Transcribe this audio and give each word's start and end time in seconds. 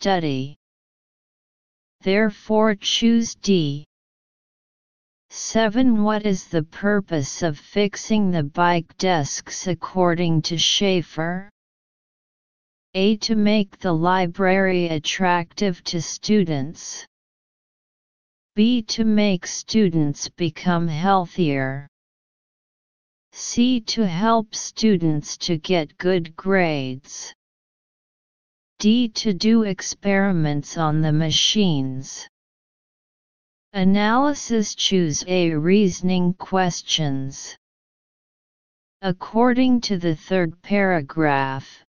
study. 0.00 0.56
Therefore 2.02 2.76
choose 2.76 3.34
D. 3.34 3.84
7. 5.30 6.04
What 6.04 6.24
is 6.24 6.46
the 6.46 6.62
purpose 6.62 7.42
of 7.42 7.58
fixing 7.58 8.30
the 8.30 8.44
bike 8.44 8.96
desks 8.98 9.66
according 9.66 10.42
to 10.42 10.56
Schaefer? 10.56 11.50
A. 12.94 13.16
To 13.16 13.34
make 13.34 13.76
the 13.80 13.92
library 13.92 14.86
attractive 14.86 15.82
to 15.90 16.00
students. 16.00 17.04
B. 18.54 18.82
To 18.82 19.04
make 19.04 19.48
students 19.48 20.28
become 20.28 20.86
healthier. 20.86 21.88
C. 23.32 23.80
To 23.80 24.06
help 24.06 24.54
students 24.54 25.36
to 25.38 25.58
get 25.58 25.98
good 25.98 26.36
grades. 26.36 27.34
D. 28.80 29.08
To 29.08 29.34
do 29.34 29.64
experiments 29.64 30.78
on 30.78 31.00
the 31.00 31.12
machines. 31.12 32.28
Analysis 33.72 34.76
Choose 34.76 35.24
A 35.26 35.52
reasoning 35.54 36.34
questions. 36.34 37.56
According 39.02 39.80
to 39.80 39.98
the 39.98 40.14
third 40.14 40.62
paragraph, 40.62 41.84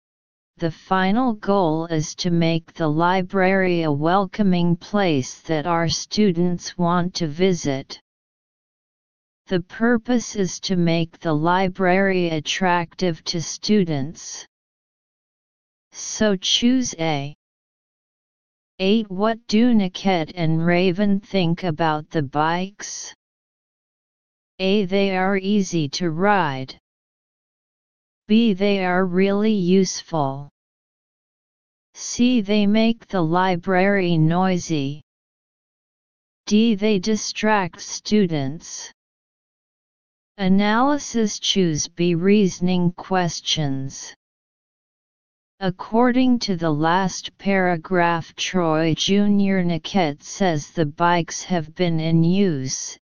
the 0.59 0.71
final 0.71 1.33
goal 1.33 1.87
is 1.87 2.15
to 2.17 2.31
make 2.31 2.75
the 2.75 2.89
library 2.89 3.85
a 3.85 3.91
welcoming 3.91 4.77
place 4.77 5.41
that 5.41 5.67
our 5.67 5.89
students 5.89 6.77
want 6.77 7.15
to 7.15 7.27
visit. 7.27 7.99
The 9.47 9.61
purpose 9.61 10.37
is 10.37 10.61
to 10.61 10.77
make 10.77 11.19
the 11.19 11.33
library 11.33 12.29
attractive 12.29 13.25
to 13.25 13.41
students. 13.41 14.47
So 15.97 16.35
choose 16.35 16.93
A. 16.99 17.37
8. 18.81 19.09
What 19.09 19.39
do 19.47 19.73
Niket 19.73 20.33
and 20.35 20.67
Raven 20.67 21.21
think 21.21 21.63
about 21.63 22.11
the 22.11 22.25
bikes? 22.25 23.15
A. 24.59 24.87
They 24.87 25.17
are 25.17 25.37
easy 25.37 25.89
to 25.91 26.11
ride. 26.11 26.77
B. 28.27 28.55
They 28.55 28.85
are 28.85 29.07
really 29.07 29.53
useful. 29.53 30.51
C. 31.95 32.41
They 32.41 32.67
make 32.67 33.07
the 33.07 33.23
library 33.23 34.19
noisy. 34.19 35.01
D. 36.47 36.75
They 36.75 36.99
distract 36.99 37.81
students. 37.81 38.91
Analysis 40.39 41.39
Choose 41.39 41.87
B 41.87 42.17
reasoning 42.17 42.91
questions. 42.95 44.13
According 45.67 46.41
to 46.41 46.57
the 46.57 46.71
last 46.71 47.39
paragraph 47.39 48.37
Troy 48.37 48.93
Jr. 48.93 49.65
Niket 49.65 50.23
says 50.23 50.71
the 50.71 50.85
bikes 50.85 51.43
have 51.45 51.75
been 51.75 51.99
in 51.99 52.23
use, 52.23 52.99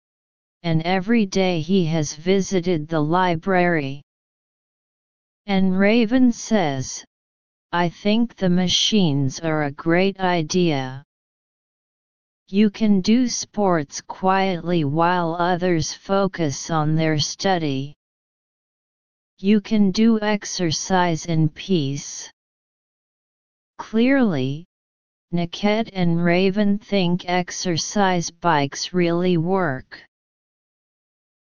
and 0.62 0.80
every 0.82 1.26
day 1.26 1.60
he 1.60 1.84
has 1.86 2.14
visited 2.14 2.86
the 2.86 3.00
library. 3.00 4.00
And 5.46 5.76
Raven 5.76 6.30
says, 6.30 7.04
I 7.72 7.88
think 7.88 8.36
the 8.36 8.48
machines 8.48 9.40
are 9.40 9.64
a 9.64 9.72
great 9.72 10.20
idea. 10.20 11.02
You 12.46 12.70
can 12.70 13.00
do 13.00 13.26
sports 13.26 14.00
quietly 14.00 14.84
while 14.84 15.34
others 15.34 15.92
focus 15.92 16.70
on 16.70 16.94
their 16.94 17.18
study. 17.18 17.96
You 19.38 19.60
can 19.60 19.90
do 19.90 20.20
exercise 20.20 21.26
in 21.26 21.48
peace. 21.48 22.30
Clearly, 23.90 24.64
Niket 25.34 25.90
and 25.92 26.24
Raven 26.24 26.78
think 26.78 27.28
exercise 27.28 28.30
bikes 28.30 28.94
really 28.94 29.36
work. 29.36 30.00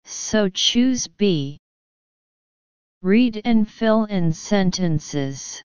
So 0.03 0.49
choose 0.49 1.07
B. 1.07 1.57
Read 3.01 3.41
and 3.45 3.67
fill 3.67 4.03
in 4.03 4.33
sentences. 4.33 5.63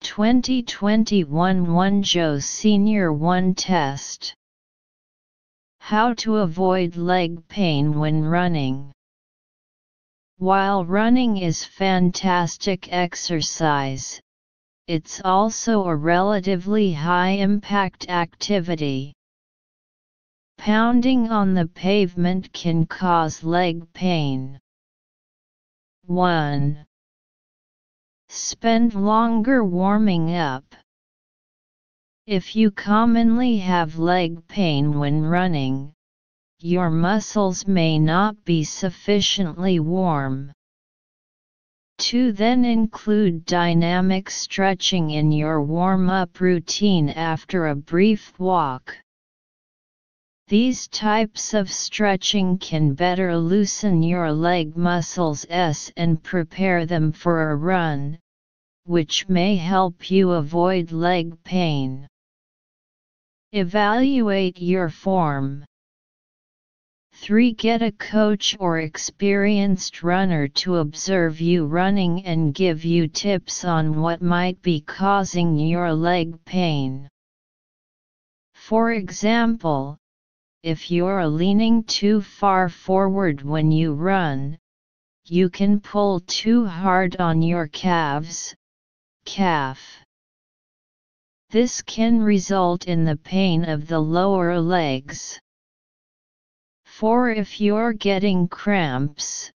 2021 0.00 1.74
1 1.74 2.02
Joe 2.02 2.38
Senior 2.38 3.12
1 3.12 3.54
Test 3.54 4.34
How 5.78 6.14
to 6.14 6.36
avoid 6.36 6.96
leg 6.96 7.46
pain 7.48 7.98
when 7.98 8.24
running. 8.24 8.92
While 10.38 10.86
running 10.86 11.36
is 11.36 11.66
fantastic 11.66 12.90
exercise, 12.90 14.22
it's 14.88 15.20
also 15.22 15.84
a 15.84 15.94
relatively 15.94 16.94
high-impact 16.94 18.08
activity. 18.08 19.12
Pounding 20.56 21.30
on 21.30 21.52
the 21.52 21.66
pavement 21.66 22.50
can 22.54 22.86
cause 22.86 23.44
leg 23.44 23.92
pain. 23.92 24.58
1. 26.06 26.86
Spend 28.30 28.94
longer 28.94 29.62
warming 29.62 30.34
up. 30.34 30.64
If 32.26 32.56
you 32.56 32.70
commonly 32.70 33.58
have 33.58 33.98
leg 33.98 34.48
pain 34.48 34.98
when 34.98 35.22
running, 35.22 35.92
your 36.60 36.88
muscles 36.88 37.66
may 37.66 37.98
not 37.98 38.42
be 38.46 38.64
sufficiently 38.64 39.80
warm. 39.80 40.50
2. 41.98 42.32
Then 42.32 42.64
include 42.64 43.44
dynamic 43.44 44.30
stretching 44.30 45.10
in 45.10 45.30
your 45.30 45.62
warm-up 45.62 46.40
routine 46.40 47.10
after 47.10 47.66
a 47.66 47.74
brief 47.74 48.38
walk. 48.38 48.96
These 50.48 50.88
types 50.88 51.52
of 51.52 51.70
stretching 51.70 52.56
can 52.56 52.94
better 52.94 53.36
loosen 53.36 54.02
your 54.02 54.32
leg 54.32 54.76
muscles 54.76 55.44
s 55.50 55.92
and 55.96 56.22
prepare 56.22 56.86
them 56.86 57.12
for 57.12 57.50
a 57.50 57.56
run, 57.56 58.18
which 58.84 59.28
may 59.28 59.56
help 59.56 60.10
you 60.10 60.30
avoid 60.30 60.90
leg 60.90 61.36
pain. 61.44 62.06
Evaluate 63.52 64.58
your 64.58 64.88
form. 64.88 65.64
3. 67.20 67.52
Get 67.54 67.82
a 67.82 67.90
coach 67.90 68.56
or 68.60 68.78
experienced 68.78 70.04
runner 70.04 70.46
to 70.62 70.76
observe 70.76 71.40
you 71.40 71.66
running 71.66 72.24
and 72.24 72.54
give 72.54 72.84
you 72.84 73.08
tips 73.08 73.64
on 73.64 74.00
what 74.00 74.22
might 74.22 74.62
be 74.62 74.80
causing 74.80 75.58
your 75.58 75.92
leg 75.92 76.42
pain. 76.44 77.08
For 78.54 78.92
example, 78.92 79.98
if 80.62 80.92
you're 80.92 81.26
leaning 81.26 81.82
too 81.82 82.20
far 82.22 82.68
forward 82.68 83.42
when 83.42 83.72
you 83.72 83.94
run, 83.94 84.56
you 85.26 85.50
can 85.50 85.80
pull 85.80 86.20
too 86.20 86.66
hard 86.66 87.16
on 87.16 87.42
your 87.42 87.66
calves, 87.66 88.54
calf. 89.24 89.80
This 91.50 91.82
can 91.82 92.22
result 92.22 92.86
in 92.86 93.04
the 93.04 93.16
pain 93.16 93.64
of 93.64 93.88
the 93.88 94.00
lower 94.00 94.60
legs. 94.60 95.38
For 96.98 97.30
if 97.30 97.60
you're 97.60 97.92
getting 97.92 98.48
cramps, 98.48 99.52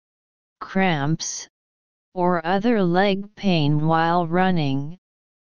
cramps, 0.58 1.46
or 2.12 2.44
other 2.44 2.82
leg 2.82 3.32
pain 3.36 3.86
while 3.86 4.26
running, 4.26 4.98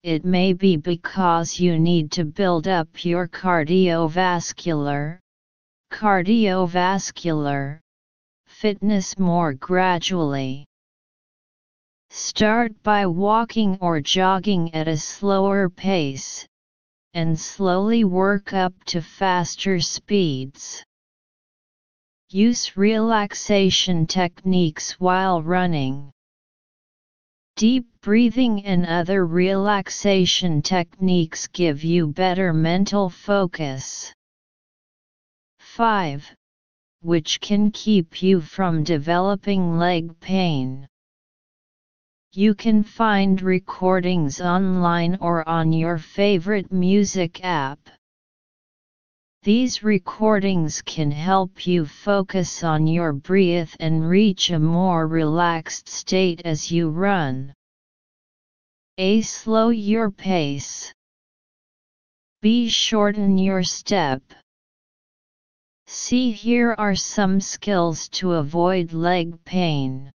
it 0.02 0.24
may 0.24 0.54
be 0.54 0.76
because 0.76 1.60
you 1.60 1.78
need 1.78 2.10
to 2.10 2.24
build 2.24 2.66
up 2.66 3.04
your 3.04 3.28
cardiovascular, 3.28 5.20
cardiovascular 5.92 7.78
fitness 8.48 9.16
more 9.16 9.52
gradually. 9.52 10.66
Start 12.10 12.72
by 12.82 13.06
walking 13.06 13.78
or 13.80 14.00
jogging 14.00 14.74
at 14.74 14.88
a 14.88 14.96
slower 14.96 15.70
pace, 15.70 16.44
and 17.14 17.38
slowly 17.38 18.02
work 18.02 18.52
up 18.52 18.74
to 18.86 19.00
faster 19.00 19.78
speeds. 19.78 20.82
Use 22.30 22.76
relaxation 22.76 24.06
techniques 24.06 25.00
while 25.00 25.42
running. 25.42 26.12
Deep 27.56 27.86
breathing 28.02 28.66
and 28.66 28.84
other 28.84 29.24
relaxation 29.24 30.60
techniques 30.60 31.46
give 31.46 31.82
you 31.82 32.06
better 32.08 32.52
mental 32.52 33.08
focus. 33.08 34.12
5. 35.60 36.30
Which 37.00 37.40
can 37.40 37.70
keep 37.70 38.22
you 38.22 38.42
from 38.42 38.84
developing 38.84 39.78
leg 39.78 40.20
pain. 40.20 40.86
You 42.34 42.54
can 42.54 42.82
find 42.82 43.40
recordings 43.40 44.42
online 44.42 45.16
or 45.22 45.48
on 45.48 45.72
your 45.72 45.96
favorite 45.96 46.70
music 46.70 47.42
app. 47.42 47.78
These 49.48 49.82
recordings 49.82 50.82
can 50.82 51.10
help 51.10 51.66
you 51.66 51.86
focus 51.86 52.62
on 52.62 52.86
your 52.86 53.14
breath 53.14 53.74
and 53.80 54.06
reach 54.06 54.50
a 54.50 54.58
more 54.58 55.06
relaxed 55.06 55.88
state 55.88 56.42
as 56.44 56.70
you 56.70 56.90
run. 56.90 57.54
A. 58.98 59.22
Slow 59.22 59.70
your 59.70 60.10
pace. 60.10 60.92
B. 62.42 62.68
Shorten 62.68 63.38
your 63.38 63.62
step. 63.62 64.22
See 65.86 66.30
here 66.30 66.74
are 66.76 66.94
some 66.94 67.40
skills 67.40 68.10
to 68.20 68.32
avoid 68.32 68.92
leg 68.92 69.42
pain. 69.46 70.12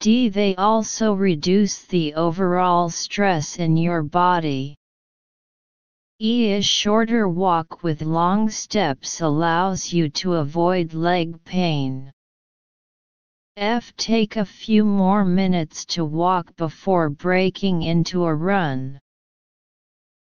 D. 0.00 0.30
They 0.30 0.56
also 0.56 1.12
reduce 1.12 1.82
the 1.82 2.14
overall 2.14 2.88
stress 2.88 3.58
in 3.58 3.76
your 3.76 4.02
body. 4.02 4.76
E. 6.24 6.52
A 6.52 6.62
shorter 6.62 7.28
walk 7.28 7.82
with 7.82 8.00
long 8.00 8.48
steps 8.48 9.20
allows 9.20 9.92
you 9.92 10.08
to 10.10 10.34
avoid 10.34 10.94
leg 10.94 11.42
pain. 11.42 12.12
F. 13.56 13.92
Take 13.96 14.36
a 14.36 14.44
few 14.44 14.84
more 14.84 15.24
minutes 15.24 15.84
to 15.86 16.04
walk 16.04 16.54
before 16.54 17.10
breaking 17.10 17.82
into 17.82 18.24
a 18.24 18.32
run. 18.32 19.00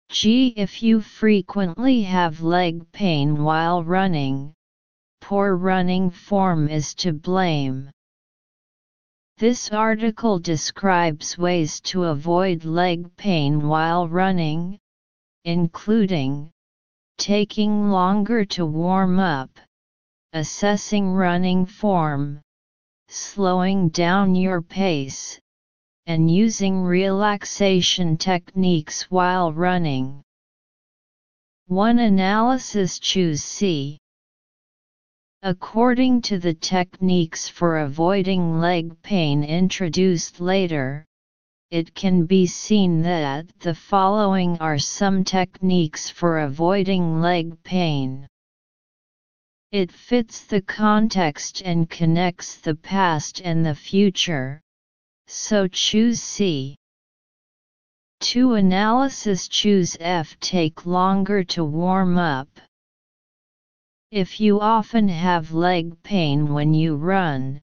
G. 0.09 0.49
If 0.57 0.83
you 0.83 1.01
frequently 1.01 2.03
have 2.03 2.43
leg 2.43 2.91
pain 2.91 3.45
while 3.45 3.85
running, 3.85 4.55
poor 5.21 5.55
running 5.55 6.11
form 6.11 6.69
is 6.69 6.97
to 6.97 7.13
blame. 7.13 7.93
This 9.39 9.71
article 9.71 10.41
describes 10.41 11.39
ways 11.39 11.81
to 11.83 12.07
avoid 12.07 12.65
leg 12.65 13.17
pain 13.17 13.69
while 13.69 14.09
running, 14.09 14.81
including 15.47 16.51
taking 17.19 17.89
longer 17.89 18.45
to 18.45 18.67
warm 18.67 19.21
up, 19.21 19.49
assessing 20.33 21.13
running 21.13 21.65
form, 21.65 22.43
slowing 23.09 23.89
down 23.91 24.35
your 24.35 24.61
pace, 24.61 25.39
and 26.07 26.29
using 26.29 26.83
relaxation 26.83 28.17
techniques 28.17 29.09
while 29.09 29.53
running. 29.53 30.21
1 31.69 32.01
Analysis 32.01 32.99
Choose 32.99 33.43
C. 33.43 33.99
According 35.43 36.23
to 36.23 36.41
the 36.41 36.55
techniques 36.55 37.49
for 37.49 37.79
avoiding 37.79 38.59
leg 38.59 39.01
pain 39.03 39.45
introduced 39.45 40.41
later, 40.41 41.06
it 41.71 41.95
can 41.95 42.27
be 42.27 42.47
seen 42.47 43.03
that 43.03 43.47
the 43.59 43.75
following 43.75 44.57
are 44.59 44.79
some 44.79 45.25
techniques 45.25 46.09
for 46.09 46.39
avoiding 46.39 47.21
leg 47.21 47.61
pain. 47.65 48.29
It 49.73 49.91
fits 49.91 50.45
the 50.45 50.63
context 50.63 51.63
and 51.63 51.91
connects 51.91 52.57
the 52.57 52.77
past 52.77 53.41
and 53.41 53.67
the 53.67 53.75
future, 53.75 54.61
so 55.27 55.67
choose 55.67 56.23
C. 56.23 56.77
2 58.21 58.55
Analysis 58.55 59.49
Choose 59.49 59.97
F 59.99 60.39
Take 60.41 60.87
longer 60.87 61.43
to 61.45 61.65
warm 61.65 62.17
up. 62.17 62.49
If 64.13 64.41
you 64.41 64.61
often 64.61 65.09
have 65.09 65.53
leg 65.53 66.01
pain 66.05 66.55
when 66.55 66.73
you 66.73 66.95
run, 66.95 67.61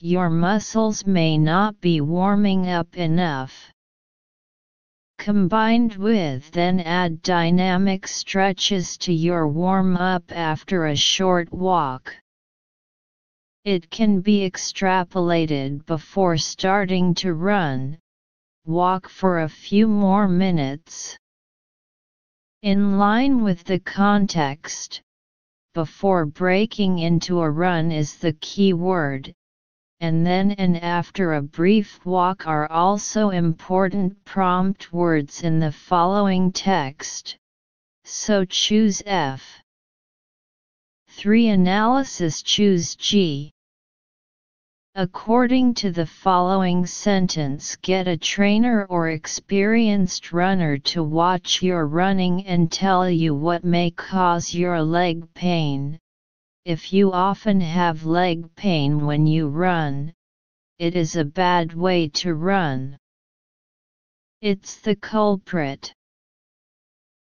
your 0.00 0.30
muscles 0.30 1.04
may 1.04 1.36
not 1.36 1.80
be 1.80 2.00
warming 2.00 2.68
up 2.68 2.96
enough. 2.96 3.72
Combined 5.18 5.96
with 5.96 6.48
then 6.52 6.78
add 6.78 7.20
dynamic 7.22 8.06
stretches 8.06 8.96
to 8.98 9.12
your 9.12 9.48
warm 9.48 9.96
up 9.96 10.30
after 10.30 10.86
a 10.86 10.94
short 10.94 11.52
walk. 11.52 12.14
It 13.64 13.90
can 13.90 14.20
be 14.20 14.48
extrapolated 14.48 15.84
before 15.84 16.36
starting 16.36 17.12
to 17.14 17.34
run. 17.34 17.98
Walk 18.66 19.08
for 19.08 19.40
a 19.40 19.48
few 19.48 19.88
more 19.88 20.28
minutes. 20.28 21.18
In 22.62 22.98
line 22.98 23.42
with 23.42 23.64
the 23.64 23.80
context, 23.80 25.02
before 25.74 26.24
breaking 26.24 27.00
into 27.00 27.40
a 27.40 27.50
run 27.50 27.90
is 27.90 28.16
the 28.16 28.34
key 28.34 28.72
word, 28.72 29.34
and 30.00 30.24
then 30.24 30.52
and 30.52 30.76
after 30.82 31.34
a 31.34 31.42
brief 31.42 32.04
walk 32.06 32.46
are 32.46 32.70
also 32.70 33.30
important 33.30 34.24
prompt 34.24 34.92
words 34.92 35.42
in 35.42 35.58
the 35.58 35.72
following 35.72 36.52
text, 36.52 37.36
so 38.04 38.44
choose 38.44 39.02
F. 39.04 39.60
3 41.08 41.48
Analysis 41.48 42.42
Choose 42.42 42.94
G. 42.94 43.52
According 44.94 45.74
to 45.74 45.90
the 45.90 46.06
following 46.06 46.86
sentence 46.86 47.76
get 47.76 48.08
a 48.08 48.16
trainer 48.16 48.84
or 48.86 49.10
experienced 49.10 50.32
runner 50.32 50.78
to 50.78 51.02
watch 51.02 51.62
your 51.62 51.86
running 51.86 52.46
and 52.46 52.70
tell 52.70 53.10
you 53.10 53.34
what 53.34 53.64
may 53.64 53.90
cause 53.90 54.54
your 54.54 54.80
leg 54.82 55.32
pain. 55.34 55.98
If 56.68 56.92
you 56.92 57.12
often 57.12 57.62
have 57.62 58.04
leg 58.04 58.54
pain 58.54 59.06
when 59.06 59.26
you 59.26 59.48
run, 59.48 60.12
it 60.78 60.94
is 60.94 61.16
a 61.16 61.24
bad 61.24 61.72
way 61.72 62.10
to 62.20 62.34
run. 62.34 62.98
It's 64.42 64.78
the 64.78 64.94
culprit. 64.94 65.90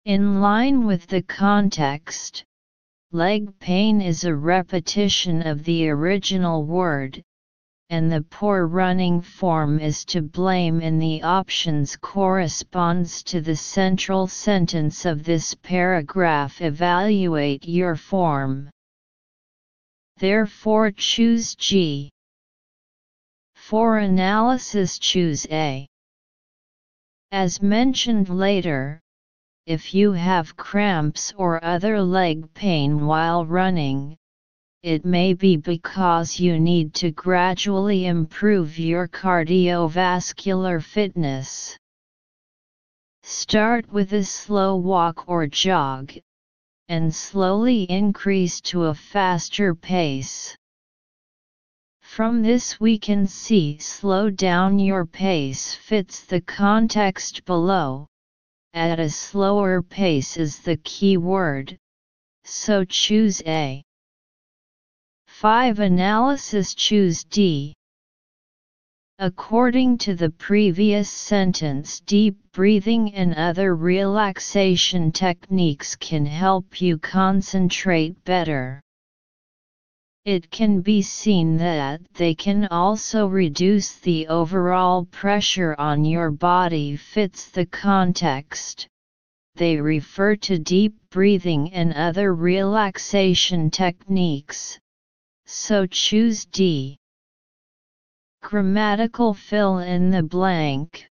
In 0.05 0.39
line 0.39 0.85
with 0.85 1.07
the 1.07 1.21
context, 1.21 2.45
leg 3.11 3.59
pain 3.59 3.99
is 3.99 4.23
a 4.23 4.33
repetition 4.33 5.45
of 5.45 5.65
the 5.65 5.89
original 5.89 6.63
word, 6.63 7.21
and 7.89 8.09
the 8.09 8.21
poor 8.21 8.67
running 8.67 9.19
form 9.19 9.81
is 9.81 10.05
to 10.05 10.21
blame 10.21 10.79
in 10.79 10.97
the 10.97 11.21
options 11.23 11.97
corresponds 11.97 13.21
to 13.23 13.41
the 13.41 13.57
central 13.57 14.27
sentence 14.27 15.03
of 15.03 15.25
this 15.25 15.53
paragraph 15.55 16.61
evaluate 16.61 17.67
your 17.67 17.97
form. 17.97 18.69
Therefore 20.17 20.91
choose 20.91 21.55
G. 21.55 22.09
For 23.55 23.97
analysis 23.97 24.97
choose 24.97 25.45
A. 25.51 25.87
As 27.31 27.61
mentioned 27.61 28.29
later, 28.29 29.01
if 29.65 29.93
you 29.93 30.11
have 30.13 30.55
cramps 30.55 31.33
or 31.35 31.63
other 31.65 32.01
leg 32.01 32.53
pain 32.53 33.05
while 33.05 33.45
running, 33.45 34.15
it 34.83 35.03
may 35.03 35.33
be 35.33 35.57
because 35.57 36.39
you 36.39 36.59
need 36.59 36.93
to 36.93 37.09
gradually 37.09 38.05
improve 38.05 38.77
your 38.77 39.07
cardiovascular 39.07 40.83
fitness. 40.83 41.75
Start 43.23 43.91
with 43.91 44.13
a 44.13 44.23
slow 44.23 44.75
walk 44.75 45.27
or 45.27 45.47
jog, 45.47 46.13
and 46.89 47.13
slowly 47.13 47.83
increase 47.83 48.61
to 48.61 48.85
a 48.85 48.93
faster 48.93 49.75
pace. 49.75 50.55
From 52.01 52.41
this 52.41 52.79
we 52.79 52.97
can 52.97 53.27
see 53.27 53.77
slow 53.77 54.29
down 54.29 54.79
your 54.79 55.05
pace 55.05 55.73
fits 55.75 56.21
the 56.21 56.41
context 56.41 57.45
below, 57.45 58.07
at 58.73 58.99
a 58.99 59.09
slower 59.09 59.81
pace 59.81 60.37
is 60.37 60.59
the 60.59 60.77
key 60.77 61.17
word, 61.17 61.77
so 62.43 62.83
choose 62.83 63.41
A. 63.45 63.83
5 65.27 65.79
Analysis 65.79 66.73
Choose 66.73 67.25
D. 67.25 67.74
According 69.19 69.99
to 69.99 70.13
the 70.13 70.29
previous 70.29 71.09
sentence 71.09 72.01
deep 72.01 72.35
breathing 72.51 73.13
and 73.13 73.33
other 73.33 73.73
relaxation 73.73 75.11
techniques 75.13 75.95
can 75.95 76.25
help 76.25 76.81
you 76.81 76.97
concentrate 76.97 78.21
better. 78.25 78.81
It 80.25 80.51
can 80.51 80.81
be 80.81 81.01
seen 81.01 81.55
that 81.57 82.01
they 82.15 82.35
can 82.35 82.67
also 82.67 83.27
reduce 83.27 83.93
the 83.93 84.27
overall 84.27 85.05
pressure 85.05 85.75
on 85.77 86.03
your 86.03 86.29
body 86.29 86.97
fits 86.97 87.49
the 87.49 87.65
context. 87.65 88.87
They 89.55 89.77
refer 89.77 90.35
to 90.35 90.59
deep 90.59 90.93
breathing 91.09 91.71
and 91.73 91.93
other 91.93 92.35
relaxation 92.35 93.71
techniques 93.71 94.77
so 95.45 95.85
choose 95.85 96.45
D. 96.45 96.97
Grammatical 98.47 99.33
fill 99.33 99.79
in 99.79 100.11
the 100.11 100.21
blank. 100.21 101.09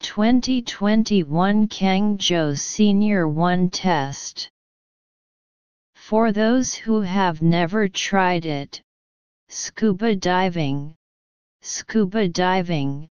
2021 0.00 1.68
Kangjo 1.68 2.58
Senior 2.58 3.28
1 3.28 3.68
Test 3.68 4.48
For 5.94 6.32
those 6.32 6.74
who 6.74 7.02
have 7.02 7.42
never 7.42 7.88
tried 7.88 8.46
it, 8.46 8.80
scuba 9.50 10.16
diving, 10.16 10.96
scuba 11.60 12.26
diving, 12.26 13.10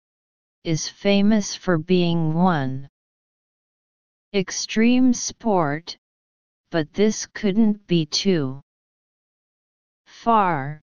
is 0.64 0.88
famous 0.88 1.54
for 1.54 1.78
being 1.78 2.34
one 2.34 2.88
extreme 4.34 5.14
sport, 5.14 5.96
but 6.72 6.92
this 6.92 7.26
couldn't 7.26 7.86
be 7.86 8.06
too 8.06 8.60
far 10.04 10.81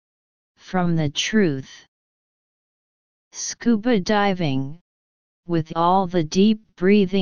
from 0.62 0.97
the 0.97 1.11
truth. 1.11 1.87
Scuba 3.33 3.99
diving, 4.00 4.78
with 5.47 5.73
all 5.75 6.07
the 6.07 6.23
deep 6.23 6.62
breathing 6.76 7.21